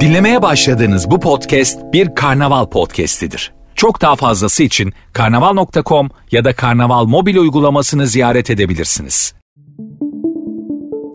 [0.00, 3.52] Dinlemeye başladığınız bu podcast bir karnaval podcastidir.
[3.74, 9.34] Çok daha fazlası için karnaval.com ya da karnaval mobil uygulamasını ziyaret edebilirsiniz.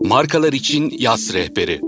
[0.04, 1.80] Markalar için yaz rehberi.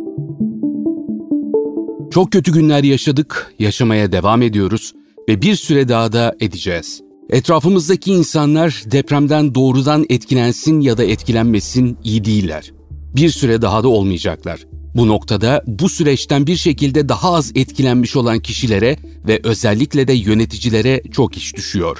[2.10, 4.92] Çok kötü günler yaşadık, yaşamaya devam ediyoruz
[5.28, 7.02] ve bir süre daha da edeceğiz.
[7.30, 12.72] Etrafımızdaki insanlar depremden doğrudan etkilensin ya da etkilenmesin iyi değiller.
[13.16, 14.60] Bir süre daha da olmayacaklar.
[14.94, 18.96] Bu noktada bu süreçten bir şekilde daha az etkilenmiş olan kişilere
[19.26, 21.98] ve özellikle de yöneticilere çok iş düşüyor.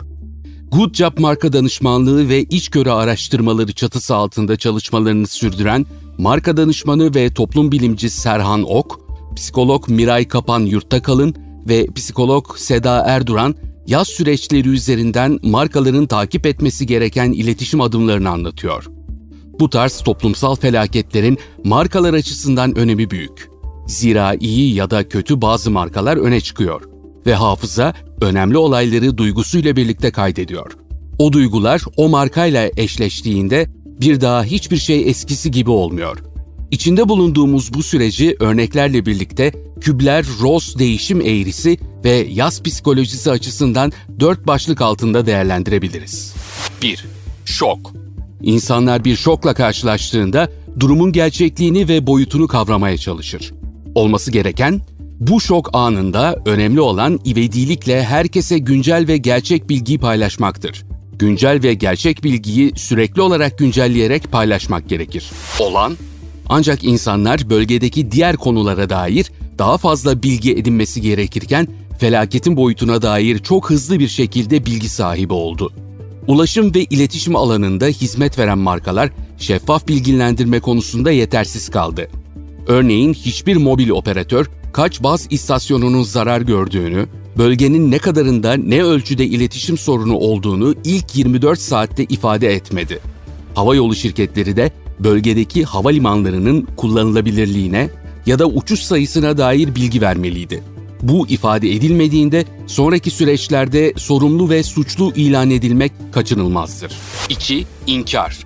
[0.72, 5.86] Good Job marka danışmanlığı ve içgörü araştırmaları çatısı altında çalışmalarını sürdüren
[6.18, 9.00] marka danışmanı ve toplum bilimci Serhan Ok,
[9.36, 11.34] psikolog Miray Kapan Yurttakalın
[11.68, 13.54] ve psikolog Seda Erduran
[13.86, 18.97] yaz süreçleri üzerinden markaların takip etmesi gereken iletişim adımlarını anlatıyor.
[19.60, 23.50] Bu tarz toplumsal felaketlerin markalar açısından önemi büyük.
[23.86, 26.82] Zira iyi ya da kötü bazı markalar öne çıkıyor
[27.26, 30.76] ve hafıza önemli olayları duygusuyla birlikte kaydediyor.
[31.18, 33.66] O duygular o markayla eşleştiğinde
[34.00, 36.18] bir daha hiçbir şey eskisi gibi olmuyor.
[36.70, 44.80] İçinde bulunduğumuz bu süreci örneklerle birlikte Kübler-Ross değişim eğrisi ve yaz psikolojisi açısından dört başlık
[44.80, 46.34] altında değerlendirebiliriz.
[46.82, 47.04] 1.
[47.44, 47.97] Şok
[48.42, 50.48] İnsanlar bir şokla karşılaştığında
[50.80, 53.52] durumun gerçekliğini ve boyutunu kavramaya çalışır.
[53.94, 54.80] Olması gereken
[55.20, 60.84] bu şok anında önemli olan ivedilikle herkese güncel ve gerçek bilgiyi paylaşmaktır.
[61.18, 65.30] Güncel ve gerçek bilgiyi sürekli olarak güncelleyerek paylaşmak gerekir.
[65.60, 65.96] Olan
[66.48, 73.70] ancak insanlar bölgedeki diğer konulara dair daha fazla bilgi edinmesi gerekirken felaketin boyutuna dair çok
[73.70, 75.72] hızlı bir şekilde bilgi sahibi oldu.
[76.28, 82.08] Ulaşım ve iletişim alanında hizmet veren markalar şeffaf bilgilendirme konusunda yetersiz kaldı.
[82.66, 87.06] Örneğin hiçbir mobil operatör kaç baz istasyonunun zarar gördüğünü,
[87.38, 93.00] bölgenin ne kadarında ne ölçüde iletişim sorunu olduğunu ilk 24 saatte ifade etmedi.
[93.54, 94.70] Havayolu şirketleri de
[95.00, 97.90] bölgedeki havalimanlarının kullanılabilirliğine
[98.26, 100.62] ya da uçuş sayısına dair bilgi vermeliydi.
[101.02, 106.92] Bu ifade edilmediğinde sonraki süreçlerde sorumlu ve suçlu ilan edilmek kaçınılmazdır.
[107.28, 107.66] 2.
[107.86, 108.38] İnkar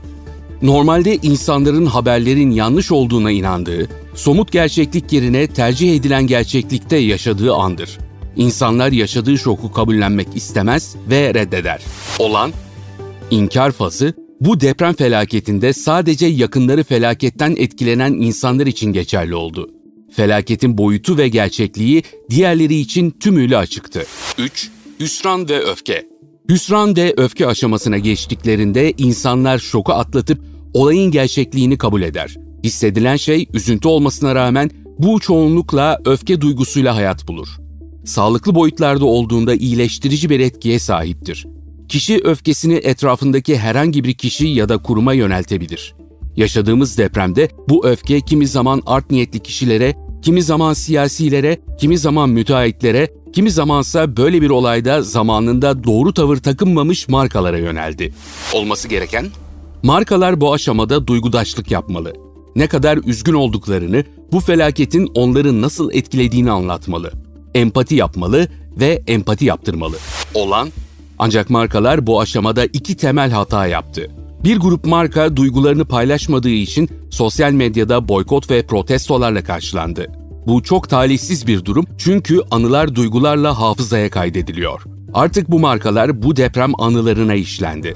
[0.62, 7.98] Normalde insanların haberlerin yanlış olduğuna inandığı, somut gerçeklik yerine tercih edilen gerçeklikte yaşadığı andır.
[8.36, 11.82] İnsanlar yaşadığı şoku kabullenmek istemez ve reddeder.
[12.18, 12.52] Olan,
[13.30, 19.70] inkar fazı bu deprem felaketinde sadece yakınları felaketten etkilenen insanlar için geçerli oldu.
[20.12, 24.06] Felaketin boyutu ve gerçekliği diğerleri için tümüyle açıktı.
[24.38, 24.70] 3.
[25.00, 26.06] Hüsran ve öfke
[26.48, 30.40] Hüsran ve öfke aşamasına geçtiklerinde insanlar şoku atlatıp
[30.74, 32.36] olayın gerçekliğini kabul eder.
[32.64, 37.48] Hissedilen şey üzüntü olmasına rağmen bu çoğunlukla öfke duygusuyla hayat bulur.
[38.04, 41.46] Sağlıklı boyutlarda olduğunda iyileştirici bir etkiye sahiptir.
[41.88, 45.94] Kişi öfkesini etrafındaki herhangi bir kişi ya da kuruma yöneltebilir.
[46.36, 53.08] Yaşadığımız depremde bu öfke kimi zaman art niyetli kişilere, kimi zaman siyasilere, kimi zaman müteahhitlere,
[53.32, 58.14] kimi zamansa böyle bir olayda zamanında doğru tavır takınmamış markalara yöneldi.
[58.54, 59.26] Olması gereken?
[59.82, 62.12] Markalar bu aşamada duygudaşlık yapmalı.
[62.56, 67.12] Ne kadar üzgün olduklarını, bu felaketin onları nasıl etkilediğini anlatmalı.
[67.54, 68.48] Empati yapmalı
[68.80, 69.96] ve empati yaptırmalı.
[70.34, 70.68] Olan
[71.18, 74.10] ancak markalar bu aşamada iki temel hata yaptı.
[74.44, 80.06] Bir grup marka duygularını paylaşmadığı için sosyal medyada boykot ve protestolarla karşılandı.
[80.46, 84.82] Bu çok talihsiz bir durum çünkü anılar duygularla hafızaya kaydediliyor.
[85.14, 87.94] Artık bu markalar bu deprem anılarına işlendi.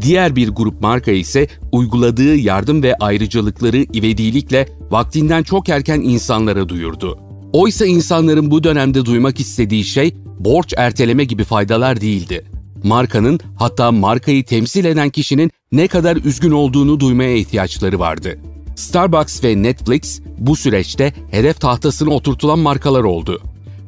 [0.00, 7.18] Diğer bir grup marka ise uyguladığı yardım ve ayrıcalıkları ivedilikle vaktinden çok erken insanlara duyurdu.
[7.52, 12.44] Oysa insanların bu dönemde duymak istediği şey borç erteleme gibi faydalar değildi
[12.84, 18.38] markanın hatta markayı temsil eden kişinin ne kadar üzgün olduğunu duymaya ihtiyaçları vardı.
[18.76, 23.40] Starbucks ve Netflix bu süreçte hedef tahtasına oturtulan markalar oldu.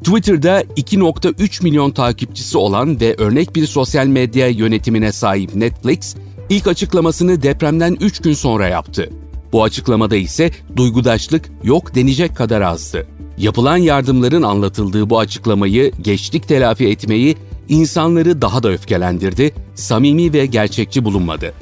[0.04, 6.16] Twitter'da 2.3 milyon takipçisi olan ve örnek bir sosyal medya yönetimine sahip Netflix,
[6.50, 9.10] ilk açıklamasını depremden 3 gün sonra yaptı.
[9.52, 13.06] Bu açıklamada ise duygudaşlık yok denecek kadar azdı.
[13.38, 17.36] Yapılan yardımların anlatıldığı bu açıklamayı geçtik telafi etmeyi
[17.68, 21.52] insanları daha da öfkelendirdi, samimi ve gerçekçi bulunmadı.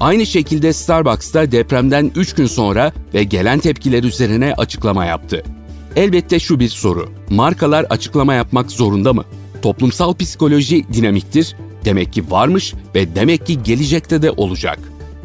[0.00, 5.42] Aynı şekilde Starbucks da depremden 3 gün sonra ve gelen tepkiler üzerine açıklama yaptı.
[5.96, 7.08] Elbette şu bir soru.
[7.30, 9.24] Markalar açıklama yapmak zorunda mı?
[9.62, 11.56] Toplumsal psikoloji dinamiktir.
[11.84, 14.78] Demek ki varmış ve demek ki gelecekte de olacak.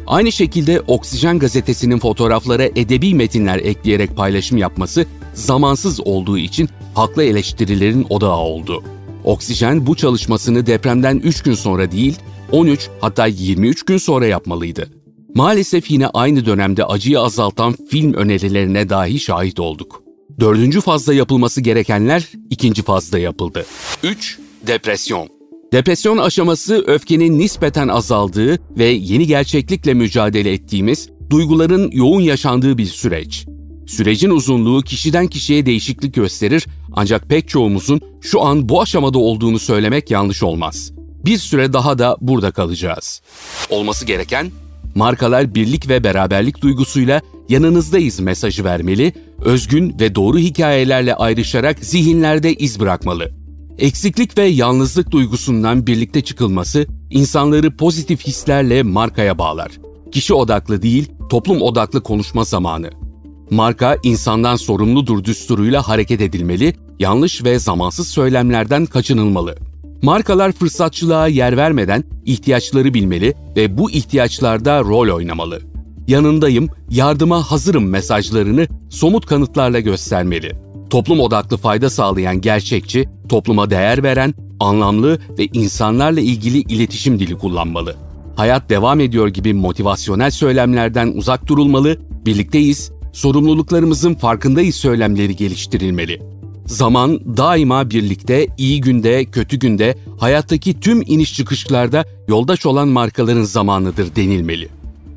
[0.06, 8.06] Aynı şekilde Oksijen gazetesinin fotoğraflara edebi metinler ekleyerek paylaşım yapması zamansız olduğu için haklı eleştirilerin
[8.08, 8.82] odağı oldu.
[9.24, 12.16] Oksijen bu çalışmasını depremden 3 gün sonra değil,
[12.52, 14.88] 13 hatta 23 gün sonra yapmalıydı.
[15.34, 20.02] Maalesef yine aynı dönemde acıyı azaltan film önerilerine dahi şahit olduk.
[20.40, 23.66] Dördüncü fazla yapılması gerekenler ikinci fazda yapıldı.
[24.02, 24.38] 3.
[24.66, 25.28] Depresyon
[25.72, 33.46] Depresyon aşaması öfkenin nispeten azaldığı ve yeni gerçeklikle mücadele ettiğimiz, duyguların yoğun yaşandığı bir süreç.
[33.88, 40.10] Sürecin uzunluğu kişiden kişiye değişiklik gösterir ancak pek çoğumuzun şu an bu aşamada olduğunu söylemek
[40.10, 40.92] yanlış olmaz.
[41.24, 43.22] Bir süre daha da burada kalacağız.
[43.70, 44.50] Olması gereken
[44.94, 49.12] markalar birlik ve beraberlik duygusuyla yanınızdayız mesajı vermeli,
[49.44, 53.30] özgün ve doğru hikayelerle ayrışarak zihinlerde iz bırakmalı.
[53.78, 59.70] Eksiklik ve yalnızlık duygusundan birlikte çıkılması insanları pozitif hislerle markaya bağlar.
[60.12, 63.07] Kişi odaklı değil, toplum odaklı konuşma zamanı.
[63.50, 69.56] Marka insandan sorumludur düsturuyla hareket edilmeli, yanlış ve zamansız söylemlerden kaçınılmalı.
[70.02, 75.60] Markalar fırsatçılığa yer vermeden ihtiyaçları bilmeli ve bu ihtiyaçlarda rol oynamalı.
[76.08, 80.52] Yanındayım, yardıma hazırım mesajlarını somut kanıtlarla göstermeli.
[80.90, 87.96] Toplum odaklı fayda sağlayan gerçekçi, topluma değer veren, anlamlı ve insanlarla ilgili iletişim dili kullanmalı.
[88.36, 96.22] Hayat devam ediyor gibi motivasyonel söylemlerden uzak durulmalı, birlikteyiz, sorumluluklarımızın farkındayız söylemleri geliştirilmeli.
[96.66, 104.16] Zaman daima birlikte, iyi günde, kötü günde, hayattaki tüm iniş çıkışlarda yoldaş olan markaların zamanıdır
[104.16, 104.68] denilmeli.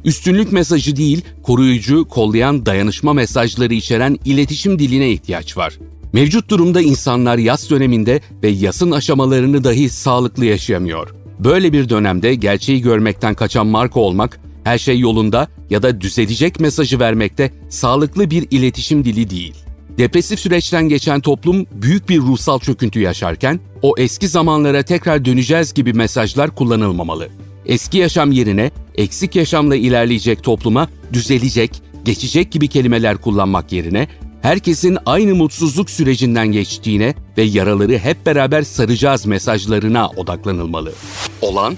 [0.05, 5.77] Üstünlük mesajı değil, koruyucu, kollayan dayanışma mesajları içeren iletişim diline ihtiyaç var.
[6.13, 11.15] Mevcut durumda insanlar yaz döneminde ve yasın aşamalarını dahi sağlıklı yaşayamıyor.
[11.39, 16.99] Böyle bir dönemde gerçeği görmekten kaçan marka olmak, her şey yolunda ya da düzelecek mesajı
[16.99, 19.55] vermekte sağlıklı bir iletişim dili değil.
[19.97, 25.93] Depresif süreçten geçen toplum büyük bir ruhsal çöküntü yaşarken o eski zamanlara tekrar döneceğiz gibi
[25.93, 27.29] mesajlar kullanılmamalı.
[27.65, 34.07] Eski yaşam yerine eksik yaşamla ilerleyecek topluma düzelecek, geçecek gibi kelimeler kullanmak yerine
[34.41, 40.93] herkesin aynı mutsuzluk sürecinden geçtiğine ve yaraları hep beraber saracağız mesajlarına odaklanılmalı.
[41.41, 41.75] Olan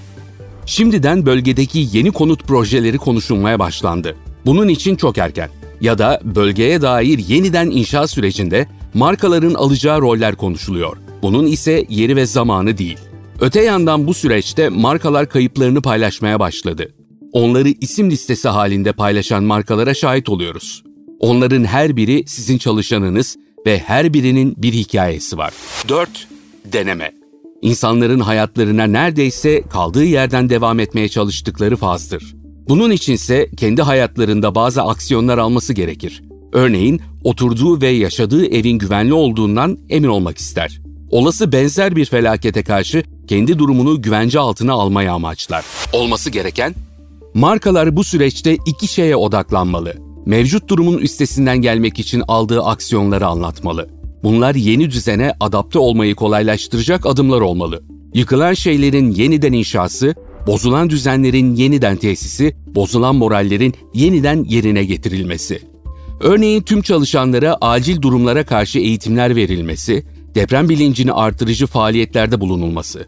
[0.66, 4.16] Şimdiden bölgedeki yeni konut projeleri konuşulmaya başlandı.
[4.46, 5.50] Bunun için çok erken.
[5.80, 10.96] Ya da bölgeye dair yeniden inşa sürecinde markaların alacağı roller konuşuluyor.
[11.22, 12.98] Bunun ise yeri ve zamanı değil.
[13.40, 16.94] Öte yandan bu süreçte markalar kayıplarını paylaşmaya başladı.
[17.32, 20.84] Onları isim listesi halinde paylaşan markalara şahit oluyoruz.
[21.20, 23.36] Onların her biri sizin çalışanınız
[23.66, 25.52] ve her birinin bir hikayesi var.
[25.88, 26.28] 4.
[26.64, 27.23] Deneme
[27.64, 32.34] İnsanların hayatlarına neredeyse kaldığı yerden devam etmeye çalıştıkları fazdır.
[32.68, 36.22] Bunun içinse kendi hayatlarında bazı aksiyonlar alması gerekir.
[36.52, 40.80] Örneğin oturduğu ve yaşadığı evin güvenli olduğundan emin olmak ister.
[41.10, 45.64] Olası benzer bir felakete karşı kendi durumunu güvence altına almaya amaçlar.
[45.92, 46.74] Olması gereken
[47.34, 49.94] Markalar bu süreçte iki şeye odaklanmalı.
[50.26, 53.88] Mevcut durumun üstesinden gelmek için aldığı aksiyonları anlatmalı.
[54.24, 57.82] Bunlar yeni düzene adapte olmayı kolaylaştıracak adımlar olmalı.
[58.14, 60.14] Yıkılan şeylerin yeniden inşası,
[60.46, 65.62] bozulan düzenlerin yeniden tesisi, bozulan morallerin yeniden yerine getirilmesi.
[66.20, 73.06] Örneğin tüm çalışanlara acil durumlara karşı eğitimler verilmesi, deprem bilincini artırıcı faaliyetlerde bulunulması.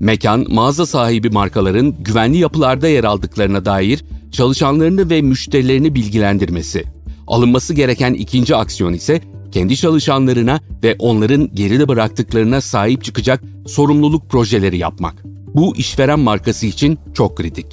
[0.00, 6.84] Mekan, mağaza sahibi markaların güvenli yapılarda yer aldıklarına dair çalışanlarını ve müşterilerini bilgilendirmesi.
[7.26, 9.20] Alınması gereken ikinci aksiyon ise
[9.52, 15.14] kendi çalışanlarına ve onların geride bıraktıklarına sahip çıkacak sorumluluk projeleri yapmak.
[15.54, 17.66] Bu işveren markası için çok kritik.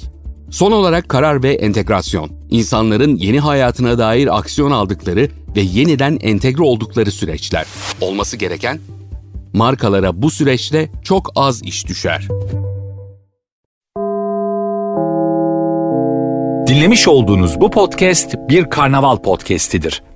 [0.50, 2.30] Son olarak karar ve entegrasyon.
[2.50, 7.66] İnsanların yeni hayatına dair aksiyon aldıkları ve yeniden entegre oldukları süreçler.
[8.00, 8.80] Olması gereken
[9.52, 12.28] markalara bu süreçte çok az iş düşer.
[16.66, 20.02] Dinlemiş olduğunuz bu podcast bir karnaval podcastidir.